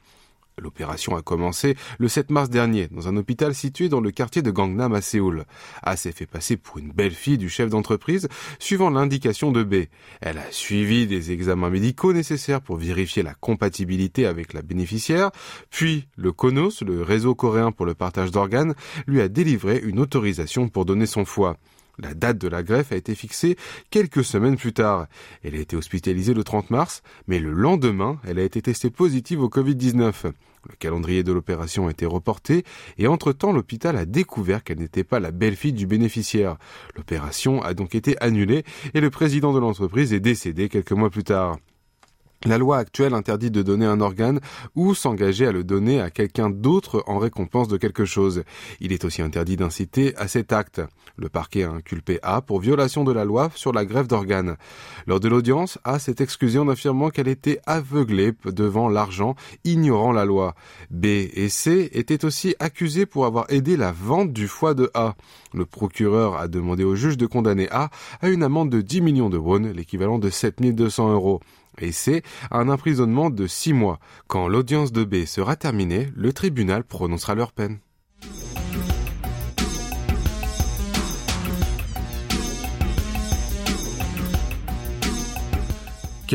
L'opération 0.58 1.16
a 1.16 1.22
commencé 1.22 1.76
le 1.98 2.08
7 2.08 2.30
mars 2.30 2.48
dernier 2.48 2.88
dans 2.88 3.08
un 3.08 3.16
hôpital 3.16 3.54
situé 3.54 3.88
dans 3.88 4.00
le 4.00 4.10
quartier 4.10 4.40
de 4.40 4.50
Gangnam 4.50 4.94
à 4.94 5.00
Séoul. 5.00 5.44
A 5.82 5.96
s'est 5.96 6.12
fait 6.12 6.26
passer 6.26 6.56
pour 6.56 6.78
une 6.78 6.92
belle 6.92 7.14
fille 7.14 7.38
du 7.38 7.48
chef 7.48 7.70
d'entreprise 7.70 8.28
suivant 8.58 8.90
l'indication 8.90 9.50
de 9.50 9.64
B. 9.64 9.86
Elle 10.20 10.38
a 10.38 10.52
suivi 10.52 11.06
des 11.06 11.32
examens 11.32 11.70
médicaux 11.70 12.12
nécessaires 12.12 12.60
pour 12.60 12.76
vérifier 12.76 13.22
la 13.22 13.34
compatibilité 13.34 14.26
avec 14.26 14.52
la 14.52 14.62
bénéficiaire, 14.62 15.30
puis 15.70 16.06
le 16.16 16.32
KONOS, 16.32 16.84
le 16.86 17.02
réseau 17.02 17.34
coréen 17.34 17.72
pour 17.72 17.86
le 17.86 17.94
partage 17.94 18.30
d'organes, 18.30 18.74
lui 19.06 19.20
a 19.20 19.28
délivré 19.28 19.80
une 19.82 19.98
autorisation 19.98 20.68
pour 20.68 20.84
donner 20.84 21.06
son 21.06 21.24
foie. 21.24 21.56
La 21.98 22.14
date 22.14 22.38
de 22.38 22.48
la 22.48 22.62
greffe 22.62 22.92
a 22.92 22.96
été 22.96 23.14
fixée 23.14 23.56
quelques 23.90 24.24
semaines 24.24 24.56
plus 24.56 24.72
tard. 24.72 25.06
Elle 25.42 25.54
a 25.54 25.58
été 25.58 25.76
hospitalisée 25.76 26.34
le 26.34 26.44
30 26.44 26.70
mars, 26.70 27.02
mais 27.26 27.38
le 27.38 27.52
lendemain, 27.52 28.18
elle 28.26 28.38
a 28.38 28.42
été 28.42 28.60
testée 28.62 28.90
positive 28.90 29.42
au 29.42 29.48
Covid-19. 29.48 30.32
Le 30.68 30.76
calendrier 30.78 31.22
de 31.22 31.32
l'opération 31.32 31.88
a 31.88 31.90
été 31.90 32.06
reporté 32.06 32.64
et 32.96 33.06
entre-temps 33.06 33.52
l'hôpital 33.52 33.96
a 33.96 34.06
découvert 34.06 34.64
qu'elle 34.64 34.78
n'était 34.78 35.04
pas 35.04 35.20
la 35.20 35.30
belle-fille 35.30 35.74
du 35.74 35.86
bénéficiaire. 35.86 36.56
L'opération 36.96 37.62
a 37.62 37.74
donc 37.74 37.94
été 37.94 38.16
annulée 38.22 38.64
et 38.94 39.00
le 39.00 39.10
président 39.10 39.52
de 39.52 39.58
l'entreprise 39.58 40.12
est 40.12 40.20
décédé 40.20 40.68
quelques 40.68 40.92
mois 40.92 41.10
plus 41.10 41.24
tard. 41.24 41.58
La 42.46 42.58
loi 42.58 42.76
actuelle 42.76 43.14
interdit 43.14 43.50
de 43.50 43.62
donner 43.62 43.86
un 43.86 44.02
organe 44.02 44.40
ou 44.74 44.94
s'engager 44.94 45.46
à 45.46 45.52
le 45.52 45.64
donner 45.64 46.02
à 46.02 46.10
quelqu'un 46.10 46.50
d'autre 46.50 47.02
en 47.06 47.18
récompense 47.18 47.68
de 47.68 47.78
quelque 47.78 48.04
chose. 48.04 48.44
Il 48.80 48.92
est 48.92 49.06
aussi 49.06 49.22
interdit 49.22 49.56
d'inciter 49.56 50.14
à 50.16 50.28
cet 50.28 50.52
acte. 50.52 50.82
Le 51.16 51.30
parquet 51.30 51.62
a 51.62 51.70
inculpé 51.70 52.18
A 52.22 52.42
pour 52.42 52.60
violation 52.60 53.02
de 53.02 53.12
la 53.12 53.24
loi 53.24 53.50
sur 53.54 53.72
la 53.72 53.86
grève 53.86 54.08
d'organes. 54.08 54.56
Lors 55.06 55.20
de 55.20 55.28
l'audience, 55.28 55.78
A 55.84 55.98
s'est 55.98 56.16
excusé 56.18 56.58
en 56.58 56.68
affirmant 56.68 57.08
qu'elle 57.08 57.28
était 57.28 57.60
aveuglée 57.64 58.32
devant 58.44 58.90
l'argent, 58.90 59.36
ignorant 59.64 60.12
la 60.12 60.26
loi. 60.26 60.54
B 60.90 61.06
et 61.06 61.48
C 61.48 61.88
étaient 61.92 62.26
aussi 62.26 62.54
accusés 62.58 63.06
pour 63.06 63.24
avoir 63.24 63.46
aidé 63.48 63.78
la 63.78 63.92
vente 63.92 64.34
du 64.34 64.48
foie 64.48 64.74
de 64.74 64.90
A. 64.92 65.14
Le 65.54 65.64
procureur 65.64 66.36
a 66.36 66.48
demandé 66.48 66.84
au 66.84 66.94
juge 66.94 67.16
de 67.16 67.26
condamner 67.26 67.68
A 67.70 67.88
à 68.20 68.28
une 68.28 68.42
amende 68.42 68.68
de 68.68 68.82
10 68.82 69.00
millions 69.00 69.30
de 69.30 69.38
won, 69.38 69.72
l'équivalent 69.74 70.18
de 70.18 70.28
7200 70.28 71.10
euros 71.10 71.40
et 71.78 71.92
c'est 71.92 72.22
un 72.50 72.68
emprisonnement 72.68 73.30
de 73.30 73.46
six 73.46 73.72
mois. 73.72 73.98
Quand 74.26 74.48
l'audience 74.48 74.92
de 74.92 75.04
B 75.04 75.24
sera 75.24 75.56
terminée, 75.56 76.10
le 76.14 76.32
tribunal 76.32 76.84
prononcera 76.84 77.34
leur 77.34 77.52
peine. 77.52 77.78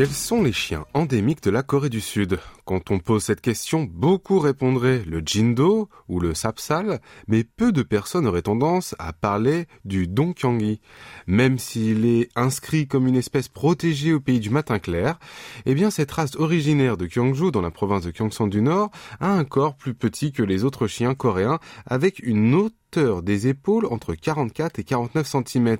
Quels 0.00 0.08
sont 0.08 0.42
les 0.42 0.54
chiens 0.54 0.86
endémiques 0.94 1.42
de 1.42 1.50
la 1.50 1.62
Corée 1.62 1.90
du 1.90 2.00
Sud? 2.00 2.38
Quand 2.64 2.90
on 2.90 3.00
pose 3.00 3.22
cette 3.22 3.42
question, 3.42 3.82
beaucoup 3.82 4.38
répondraient 4.38 5.02
le 5.04 5.20
jindo 5.22 5.90
ou 6.08 6.20
le 6.20 6.32
sapsal, 6.32 7.02
mais 7.28 7.44
peu 7.44 7.70
de 7.70 7.82
personnes 7.82 8.26
auraient 8.26 8.40
tendance 8.40 8.94
à 8.98 9.12
parler 9.12 9.66
du 9.84 10.08
donkyangi. 10.08 10.80
Même 11.26 11.58
s'il 11.58 12.06
est 12.06 12.30
inscrit 12.34 12.88
comme 12.88 13.08
une 13.08 13.14
espèce 13.14 13.48
protégée 13.48 14.14
au 14.14 14.20
pays 14.20 14.40
du 14.40 14.48
matin 14.48 14.78
clair, 14.78 15.18
eh 15.66 15.74
bien 15.74 15.90
cette 15.90 16.12
race 16.12 16.34
originaire 16.36 16.96
de 16.96 17.04
Gyeongju 17.04 17.50
dans 17.50 17.60
la 17.60 17.70
province 17.70 18.04
de 18.04 18.10
Gyeongsang 18.10 18.48
du 18.48 18.62
Nord 18.62 18.90
a 19.20 19.30
un 19.30 19.44
corps 19.44 19.76
plus 19.76 19.92
petit 19.92 20.32
que 20.32 20.42
les 20.42 20.64
autres 20.64 20.86
chiens 20.86 21.14
coréens 21.14 21.58
avec 21.84 22.20
une 22.20 22.54
autre 22.54 22.74
des 22.98 23.48
épaules 23.48 23.86
entre 23.86 24.14
44 24.14 24.78
et 24.78 24.84
49 24.84 25.26
cm. 25.26 25.76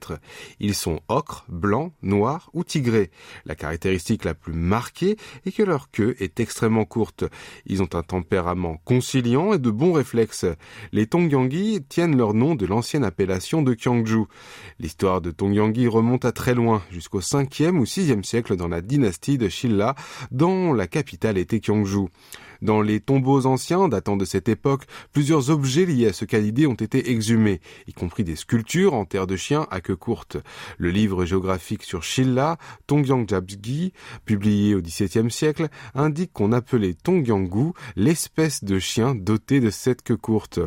Ils 0.60 0.74
sont 0.74 1.00
ocre, 1.08 1.44
blanc, 1.48 1.92
noir 2.02 2.50
ou 2.52 2.64
tigré. 2.64 3.10
La 3.44 3.54
caractéristique 3.54 4.24
la 4.24 4.34
plus 4.34 4.52
marquée 4.52 5.16
est 5.46 5.52
que 5.52 5.62
leur 5.62 5.90
queue 5.90 6.14
est 6.20 6.40
extrêmement 6.40 6.84
courte. 6.84 7.24
Ils 7.66 7.82
ont 7.82 7.88
un 7.94 8.02
tempérament 8.02 8.80
conciliant 8.84 9.52
et 9.52 9.58
de 9.58 9.70
bons 9.70 9.92
réflexes. 9.92 10.46
Les 10.92 11.06
Tongyangi 11.06 11.82
tiennent 11.88 12.16
leur 12.16 12.34
nom 12.34 12.54
de 12.54 12.66
l'ancienne 12.66 13.04
appellation 13.04 13.62
de 13.62 13.74
Kyangju. 13.74 14.24
L'histoire 14.78 15.20
de 15.20 15.30
Tongyangi 15.30 15.88
remonte 15.88 16.24
à 16.24 16.32
très 16.32 16.54
loin, 16.54 16.82
jusqu'au 16.90 17.20
5e 17.20 17.78
ou 17.78 17.84
6e 17.84 18.22
siècle 18.22 18.56
dans 18.56 18.68
la 18.68 18.80
dynastie 18.80 19.38
de 19.38 19.48
Shilla, 19.48 19.94
dont 20.30 20.72
la 20.72 20.86
capitale 20.86 21.38
était 21.38 21.60
Kyangju. 21.60 22.08
Dans 22.62 22.82
les 22.82 23.00
tombeaux 23.00 23.46
anciens 23.46 23.88
datant 23.88 24.16
de 24.16 24.24
cette 24.24 24.48
époque, 24.48 24.84
plusieurs 25.12 25.50
objets 25.50 25.86
liés 25.86 26.08
à 26.08 26.12
ce 26.12 26.24
canidé 26.24 26.66
ont 26.66 26.74
été 26.74 27.10
exhumés, 27.10 27.60
y 27.86 27.92
compris 27.92 28.24
des 28.24 28.36
sculptures 28.36 28.94
en 28.94 29.04
terre 29.04 29.26
de 29.26 29.36
chien 29.36 29.66
à 29.70 29.80
queue 29.80 29.96
courte. 29.96 30.36
Le 30.78 30.90
livre 30.90 31.24
géographique 31.24 31.82
sur 31.82 32.02
Shilla, 32.02 32.58
Tongyangjabgi, 32.86 33.92
publié 34.24 34.74
au 34.74 34.82
XVIIe 34.82 35.30
siècle, 35.30 35.68
indique 35.94 36.32
qu'on 36.32 36.52
appelait 36.52 36.94
Tongyanggu 36.94 37.72
l'espèce 37.96 38.64
de 38.64 38.78
chien 38.78 39.14
doté 39.14 39.60
de 39.60 39.70
cette 39.70 40.02
queue 40.02 40.16
courte. 40.16 40.60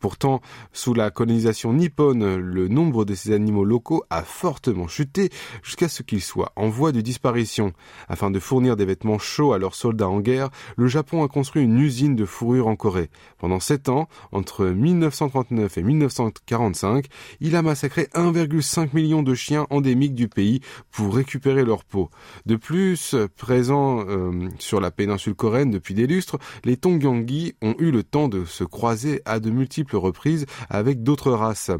Pourtant, 0.00 0.40
sous 0.72 0.94
la 0.94 1.10
colonisation 1.10 1.72
nippone, 1.72 2.36
le 2.36 2.68
nombre 2.68 3.04
de 3.04 3.14
ces 3.14 3.32
animaux 3.32 3.64
locaux 3.64 4.04
a 4.10 4.22
fortement 4.22 4.88
chuté 4.88 5.30
jusqu'à 5.62 5.88
ce 5.88 6.02
qu'ils 6.02 6.20
soient 6.20 6.52
en 6.56 6.68
voie 6.68 6.92
de 6.92 7.00
disparition. 7.00 7.72
Afin 8.08 8.30
de 8.30 8.38
fournir 8.38 8.76
des 8.76 8.84
vêtements 8.84 9.18
chauds 9.18 9.52
à 9.52 9.58
leurs 9.58 9.74
soldats 9.74 10.08
en 10.08 10.20
guerre, 10.20 10.50
le 10.76 10.86
Japon 10.88 11.24
a 11.24 11.28
construit 11.28 11.62
une 11.62 11.78
usine 11.78 12.16
de 12.16 12.24
fourrure 12.24 12.66
en 12.66 12.76
Corée. 12.76 13.10
Pendant 13.38 13.60
sept 13.60 13.88
ans, 13.88 14.08
entre 14.32 14.66
1939 14.66 15.78
et 15.78 15.82
1945, 15.82 17.06
il 17.40 17.56
a 17.56 17.62
massacré 17.62 18.08
1,5 18.14 18.94
million 18.94 19.22
de 19.22 19.34
chiens 19.34 19.66
endémiques 19.70 20.14
du 20.14 20.28
pays 20.28 20.60
pour 20.90 21.14
récupérer 21.14 21.64
leur 21.64 21.84
peau. 21.84 22.10
De 22.46 22.56
plus, 22.56 23.14
présents 23.36 24.04
euh, 24.08 24.48
sur 24.58 24.80
la 24.80 24.90
péninsule 24.90 25.34
coréenne 25.34 25.70
depuis 25.70 25.94
des 25.94 26.06
lustres, 26.06 26.38
les 26.64 26.76
Tongyangi 26.76 27.54
ont 27.62 27.74
eu 27.78 27.90
le 27.90 28.02
temps 28.02 28.28
de 28.28 28.44
se 28.44 28.64
croiser 28.64 29.22
à 29.24 29.40
de 29.40 29.50
multiples 29.50 29.83
reprises 29.92 30.46
avec 30.70 31.02
d'autres 31.02 31.32
races. 31.32 31.70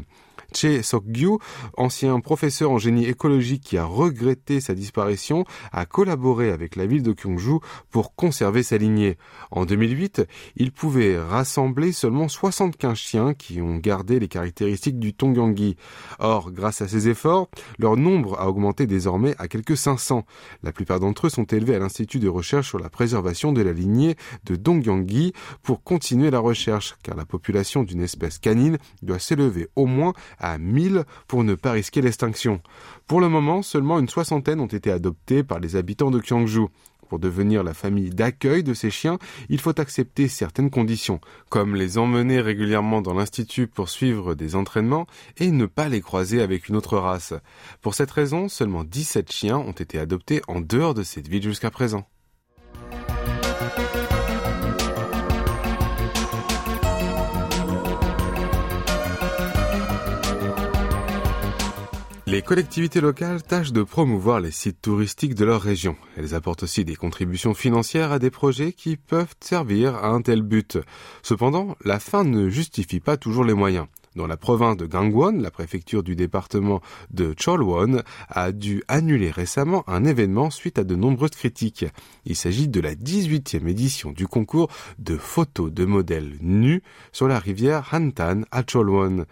Che 0.55 0.83
Sok-gyu, 0.83 1.37
ancien 1.75 2.21
professeur 2.21 2.71
en 2.71 2.77
génie 2.77 3.05
écologique 3.05 3.61
qui 3.61 3.77
a 3.77 3.83
regretté 3.83 4.61
sa 4.61 4.73
disparition, 4.73 5.43
a 5.73 5.85
collaboré 5.85 6.49
avec 6.49 6.77
la 6.77 6.85
ville 6.85 7.03
de 7.03 7.11
Kyongju 7.11 7.59
pour 7.91 8.15
conserver 8.15 8.63
sa 8.63 8.77
lignée. 8.77 9.17
En 9.51 9.65
2008, 9.65 10.25
il 10.55 10.71
pouvait 10.71 11.19
rassembler 11.19 11.91
seulement 11.91 12.29
75 12.29 12.97
chiens 12.97 13.33
qui 13.33 13.61
ont 13.61 13.75
gardé 13.75 14.17
les 14.17 14.29
caractéristiques 14.29 14.97
du 14.97 15.13
Tongyangi. 15.13 15.75
Or, 16.19 16.53
grâce 16.53 16.81
à 16.81 16.87
ces 16.87 17.09
efforts, 17.09 17.49
leur 17.77 17.97
nombre 17.97 18.39
a 18.39 18.47
augmenté 18.47 18.87
désormais 18.87 19.35
à 19.37 19.49
quelques 19.49 19.75
500. 19.75 20.25
La 20.63 20.71
plupart 20.71 21.01
d'entre 21.01 21.27
eux 21.27 21.29
sont 21.29 21.43
élevés 21.43 21.75
à 21.75 21.79
l'Institut 21.79 22.19
de 22.19 22.29
recherche 22.29 22.69
sur 22.69 22.79
la 22.79 22.89
préservation 22.89 23.51
de 23.51 23.61
la 23.61 23.73
lignée 23.73 24.15
de 24.45 24.55
Dongyangi 24.55 25.33
pour 25.63 25.83
continuer 25.83 26.31
la 26.31 26.39
recherche, 26.39 26.95
car 27.03 27.17
la 27.17 27.25
population 27.25 27.83
d'une 27.83 28.01
espèce 28.01 28.39
canine 28.39 28.77
doit 29.01 29.19
s'élever 29.19 29.67
au 29.75 29.85
moins 29.85 30.13
1000 30.57 31.03
pour 31.27 31.43
ne 31.43 31.55
pas 31.55 31.71
risquer 31.71 32.01
l'extinction. 32.01 32.61
Pour 33.07 33.21
le 33.21 33.29
moment, 33.29 33.61
seulement 33.61 33.99
une 33.99 34.09
soixantaine 34.09 34.59
ont 34.59 34.65
été 34.65 34.91
adoptés 34.91 35.43
par 35.43 35.59
les 35.59 35.75
habitants 35.75 36.11
de 36.11 36.19
Kyangju. 36.19 36.67
Pour 37.09 37.19
devenir 37.19 37.63
la 37.63 37.73
famille 37.73 38.09
d'accueil 38.09 38.63
de 38.63 38.73
ces 38.73 38.89
chiens, 38.89 39.19
il 39.49 39.59
faut 39.59 39.79
accepter 39.79 40.27
certaines 40.27 40.71
conditions, 40.71 41.21
comme 41.49 41.75
les 41.75 41.97
emmener 41.97 42.41
régulièrement 42.41 43.01
dans 43.01 43.13
l'institut 43.13 43.67
pour 43.67 43.89
suivre 43.89 44.33
des 44.33 44.55
entraînements 44.55 45.05
et 45.37 45.51
ne 45.51 45.65
pas 45.65 45.87
les 45.87 46.01
croiser 46.01 46.41
avec 46.41 46.67
une 46.67 46.75
autre 46.75 46.97
race. 46.97 47.33
Pour 47.81 47.93
cette 47.93 48.11
raison, 48.11 48.49
seulement 48.49 48.83
17 48.83 49.31
chiens 49.31 49.57
ont 49.57 49.71
été 49.71 49.99
adoptés 49.99 50.41
en 50.47 50.61
dehors 50.61 50.93
de 50.93 51.03
cette 51.03 51.27
ville 51.27 51.43
jusqu'à 51.43 51.69
présent. 51.69 52.07
Les 62.35 62.41
collectivités 62.41 62.99
locales 62.99 63.41
tâchent 63.41 63.71
de 63.71 63.81
promouvoir 63.81 64.41
les 64.41 64.51
sites 64.51 64.81
touristiques 64.81 65.35
de 65.35 65.45
leur 65.45 65.61
région. 65.61 65.95
Elles 66.17 66.35
apportent 66.35 66.63
aussi 66.63 66.83
des 66.83 66.97
contributions 66.97 67.53
financières 67.53 68.11
à 68.11 68.19
des 68.19 68.29
projets 68.29 68.73
qui 68.73 68.97
peuvent 68.97 69.33
servir 69.39 69.95
à 69.95 70.09
un 70.09 70.21
tel 70.21 70.41
but. 70.41 70.77
Cependant, 71.23 71.77
la 71.85 71.97
fin 71.97 72.25
ne 72.25 72.49
justifie 72.49 72.99
pas 72.99 73.15
toujours 73.15 73.45
les 73.45 73.53
moyens. 73.53 73.87
Dans 74.17 74.27
la 74.27 74.35
province 74.35 74.75
de 74.75 74.85
Gangwon, 74.85 75.39
la 75.39 75.49
préfecture 75.49 76.03
du 76.03 76.17
département 76.17 76.81
de 77.09 77.33
Cholwon 77.33 78.01
a 78.27 78.51
dû 78.51 78.83
annuler 78.89 79.31
récemment 79.31 79.85
un 79.87 80.03
événement 80.03 80.49
suite 80.49 80.77
à 80.77 80.83
de 80.83 80.95
nombreuses 80.95 81.31
critiques. 81.31 81.85
Il 82.25 82.35
s'agit 82.35 82.67
de 82.67 82.81
la 82.81 82.95
18e 82.95 83.65
édition 83.65 84.11
du 84.11 84.27
concours 84.27 84.69
de 84.99 85.15
photos 85.15 85.71
de 85.71 85.85
modèles 85.85 86.33
nus 86.41 86.83
sur 87.13 87.29
la 87.29 87.39
rivière 87.39 87.87
Hantan 87.93 88.41
à 88.51 88.63
Cholwon. 88.63 89.25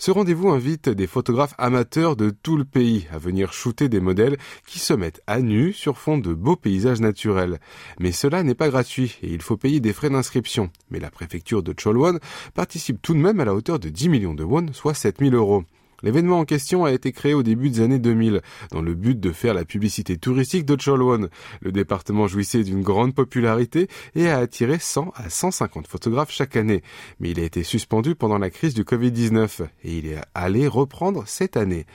Ce 0.00 0.10
rendez-vous 0.10 0.48
invite 0.48 0.88
des 0.88 1.06
photographes 1.06 1.54
amateurs 1.58 2.16
de 2.16 2.30
tout 2.30 2.56
le 2.56 2.64
pays 2.64 3.06
à 3.12 3.18
venir 3.18 3.52
shooter 3.52 3.90
des 3.90 4.00
modèles 4.00 4.38
qui 4.66 4.78
se 4.78 4.94
mettent 4.94 5.20
à 5.26 5.42
nu 5.42 5.74
sur 5.74 5.98
fond 5.98 6.16
de 6.16 6.32
beaux 6.32 6.56
paysages 6.56 7.02
naturels. 7.02 7.60
Mais 7.98 8.10
cela 8.10 8.42
n'est 8.42 8.54
pas 8.54 8.70
gratuit 8.70 9.18
et 9.22 9.30
il 9.30 9.42
faut 9.42 9.58
payer 9.58 9.78
des 9.78 9.92
frais 9.92 10.08
d'inscription. 10.08 10.70
Mais 10.88 11.00
la 11.00 11.10
préfecture 11.10 11.62
de 11.62 11.74
Cholwon 11.74 12.18
participe 12.54 13.02
tout 13.02 13.12
de 13.12 13.18
même 13.18 13.40
à 13.40 13.44
la 13.44 13.54
hauteur 13.54 13.78
de 13.78 13.90
10 13.90 14.08
millions 14.08 14.32
de 14.32 14.42
won, 14.42 14.72
soit 14.72 14.94
7000 14.94 15.34
euros. 15.34 15.64
L'événement 16.02 16.38
en 16.38 16.44
question 16.44 16.84
a 16.84 16.92
été 16.92 17.12
créé 17.12 17.34
au 17.34 17.42
début 17.42 17.70
des 17.70 17.80
années 17.80 17.98
2000 17.98 18.40
dans 18.70 18.82
le 18.82 18.94
but 18.94 19.18
de 19.18 19.32
faire 19.32 19.54
la 19.54 19.64
publicité 19.64 20.16
touristique 20.16 20.64
de 20.64 20.76
Cholwon. 20.76 21.28
Le 21.60 21.72
département 21.72 22.26
jouissait 22.26 22.64
d'une 22.64 22.82
grande 22.82 23.14
popularité 23.14 23.88
et 24.14 24.28
a 24.28 24.38
attiré 24.38 24.78
100 24.78 25.12
à 25.14 25.28
150 25.28 25.86
photographes 25.86 26.30
chaque 26.30 26.56
année. 26.56 26.82
Mais 27.18 27.30
il 27.30 27.40
a 27.40 27.44
été 27.44 27.62
suspendu 27.62 28.14
pendant 28.14 28.38
la 28.38 28.50
crise 28.50 28.74
du 28.74 28.84
Covid-19 28.84 29.62
et 29.84 29.98
il 29.98 30.06
est 30.06 30.18
allé 30.34 30.66
reprendre 30.66 31.24
cette 31.26 31.56
année. 31.56 31.86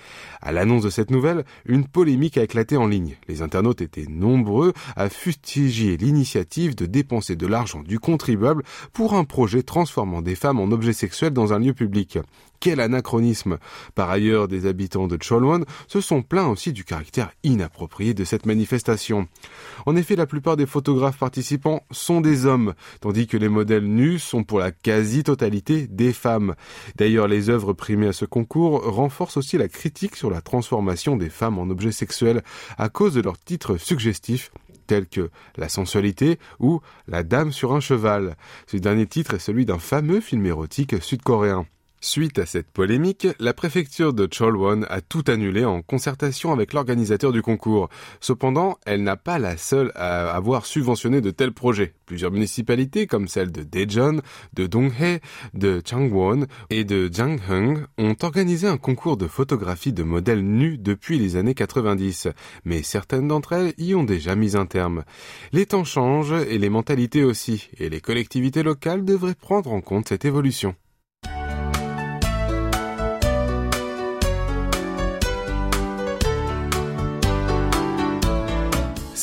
À 0.42 0.52
l'annonce 0.52 0.84
de 0.84 0.90
cette 0.90 1.12
nouvelle, 1.12 1.46
une 1.66 1.88
polémique 1.88 2.38
a 2.38 2.44
éclaté 2.44 2.78
en 2.78 2.88
ligne. 2.88 3.18
Les 3.28 3.42
internautes 3.42 3.82
étaient 3.82 4.08
nombreux 4.08 4.74
à 4.96 5.10
fustiger 5.10 5.98
l'initiative 5.98 6.76
de 6.76 6.86
dépenser 6.86 7.36
de 7.36 7.48
l'argent 7.48 7.82
du 7.82 8.00
contribuable 8.00 8.64
pour 8.94 9.14
un 9.14 9.24
projet 9.24 9.64
transformant 9.64 10.22
des 10.22 10.36
femmes 10.36 10.60
en 10.60 10.72
objets 10.72 10.94
sexuels 10.94 11.34
dans 11.34 11.54
un 11.54 11.60
lieu 11.60 11.74
public. 11.74 12.20
Quel 12.60 12.80
anachronisme 12.80 13.58
Par 13.96 14.10
ailleurs, 14.10 14.50
des 14.50 14.66
habitants 14.68 15.08
de 15.08 15.18
Cholwon 15.18 15.64
se 15.88 16.02
sont 16.02 16.22
plaints 16.22 16.48
aussi 16.48 16.74
du 16.74 16.84
caractère 16.84 17.32
inapproprié 17.44 18.14
de 18.14 18.26
cette 18.26 18.46
manifestation. 18.46 19.28
En 19.86 19.96
effet, 19.96 20.18
la 20.18 20.26
plupart 20.26 20.58
des 20.58 20.66
photographes 20.66 21.18
participants 21.18 21.82
sont 21.92 22.20
des 22.20 22.46
hommes, 22.46 22.74
tandis 23.00 23.26
que 23.26 23.38
les 23.38 23.50
modèles 23.50 23.88
nus 23.88 24.20
sont 24.20 24.44
pour 24.44 24.60
la 24.60 24.72
quasi-totalité 24.72 25.88
des 25.88 26.12
femmes. 26.12 26.56
D'ailleurs, 26.98 27.30
les 27.30 27.50
œuvres 27.50 27.72
primées 27.72 28.08
à 28.08 28.14
ce 28.14 28.26
concours 28.26 28.84
renforcent 28.84 29.38
aussi 29.38 29.58
la 29.58 29.70
critique 29.70 30.18
sur 30.18 30.30
la 30.30 30.42
transformation 30.42 31.16
des 31.16 31.30
femmes 31.30 31.58
en 31.58 31.70
objets 31.70 31.94
sexuels 31.94 32.44
à 32.78 32.90
cause 32.90 33.14
de 33.14 33.22
leurs 33.22 33.40
titres 33.40 33.78
suggestifs 33.78 34.52
tels 34.88 35.08
que 35.08 35.30
La 35.58 35.70
sensualité 35.70 36.38
ou 36.60 36.82
La 37.08 37.24
dame 37.24 37.52
sur 37.52 37.74
un 37.74 37.80
cheval. 37.80 38.36
Ce 38.68 38.78
dernier 38.78 39.08
titre 39.08 39.36
est 39.36 39.40
celui 39.40 39.66
d'un 39.66 39.80
fameux 39.80 40.20
film 40.22 40.46
érotique 40.46 41.02
sud-coréen. 41.02 41.66
Suite 42.02 42.38
à 42.38 42.46
cette 42.46 42.70
polémique, 42.70 43.28
la 43.40 43.54
préfecture 43.54 44.14
de 44.14 44.28
Cholwon 44.28 44.84
a 44.90 45.02
tout 45.02 45.24
annulé 45.28 45.66
en 45.66 45.82
concertation 45.82 46.52
avec 46.52 46.72
l'organisateur 46.74 47.32
du 47.32 47.42
concours. 47.42 47.90
Cependant, 48.20 48.78
elle 48.86 49.02
n'a 49.02 49.18
pas 49.18 49.40
la 49.40 49.58
seule 49.58 49.92
à 49.96 50.30
avoir 50.36 50.68
subventionné 50.68 51.20
de 51.20 51.32
tels 51.32 51.52
projets. 51.52 51.94
Plusieurs 52.06 52.32
municipalités, 52.32 53.08
comme 53.08 53.28
celles 53.28 53.52
de 53.52 53.64
Daejeon, 53.64 54.22
de 54.54 54.68
Donghae, 54.68 55.20
de 55.56 55.82
Changwon 55.84 56.46
et 56.70 56.84
de 56.84 57.10
Janghung, 57.12 57.86
ont 57.98 58.16
organisé 58.22 58.68
un 58.68 58.78
concours 58.78 59.18
de 59.18 59.28
photographie 59.28 59.94
de 59.94 60.04
modèles 60.04 60.44
nus 60.44 60.78
depuis 60.78 61.18
les 61.18 61.38
années 61.38 61.56
90. 61.56 62.28
Mais 62.66 62.84
certaines 62.84 63.28
d'entre 63.28 63.54
elles 63.54 63.74
y 63.80 63.96
ont 63.96 64.04
déjà 64.04 64.36
mis 64.36 64.56
un 64.56 64.68
terme. 64.68 65.04
Les 65.54 65.66
temps 65.66 65.84
changent 65.84 66.44
et 66.48 66.60
les 66.60 66.70
mentalités 66.70 67.24
aussi, 67.24 67.70
et 67.80 67.90
les 67.90 68.02
collectivités 68.02 68.62
locales 68.62 69.04
devraient 69.04 69.34
prendre 69.34 69.74
en 69.74 69.82
compte 69.82 70.10
cette 70.10 70.26
évolution. 70.26 70.76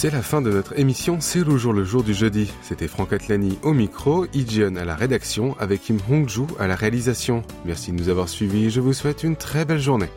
C'est 0.03 0.11
la 0.11 0.21
fin 0.21 0.43
de 0.43 0.51
notre 0.51 0.77
émission 0.77 1.19
C'est 1.21 1.45
le 1.45 1.57
jour 1.57 1.73
le 1.73 1.85
jour 1.85 2.03
du 2.03 2.13
jeudi. 2.13 2.51
C'était 2.61 2.89
Franck 2.89 3.13
Atlani 3.13 3.61
au 3.63 3.73
micro, 3.73 4.27
Ijeon 4.35 4.75
à 4.75 4.85
la 4.85 4.97
rédaction 4.97 5.57
avec 5.61 5.81
Kim 5.81 5.99
Hongju 6.11 6.43
à 6.59 6.67
la 6.67 6.75
réalisation. 6.75 7.45
Merci 7.65 7.93
de 7.93 7.99
nous 7.99 8.09
avoir 8.09 8.29
suivis. 8.29 8.69
Je 8.69 8.81
vous 8.81 8.95
souhaite 8.95 9.23
une 9.23 9.37
très 9.37 9.65
belle 9.65 9.79
journée. 9.79 10.11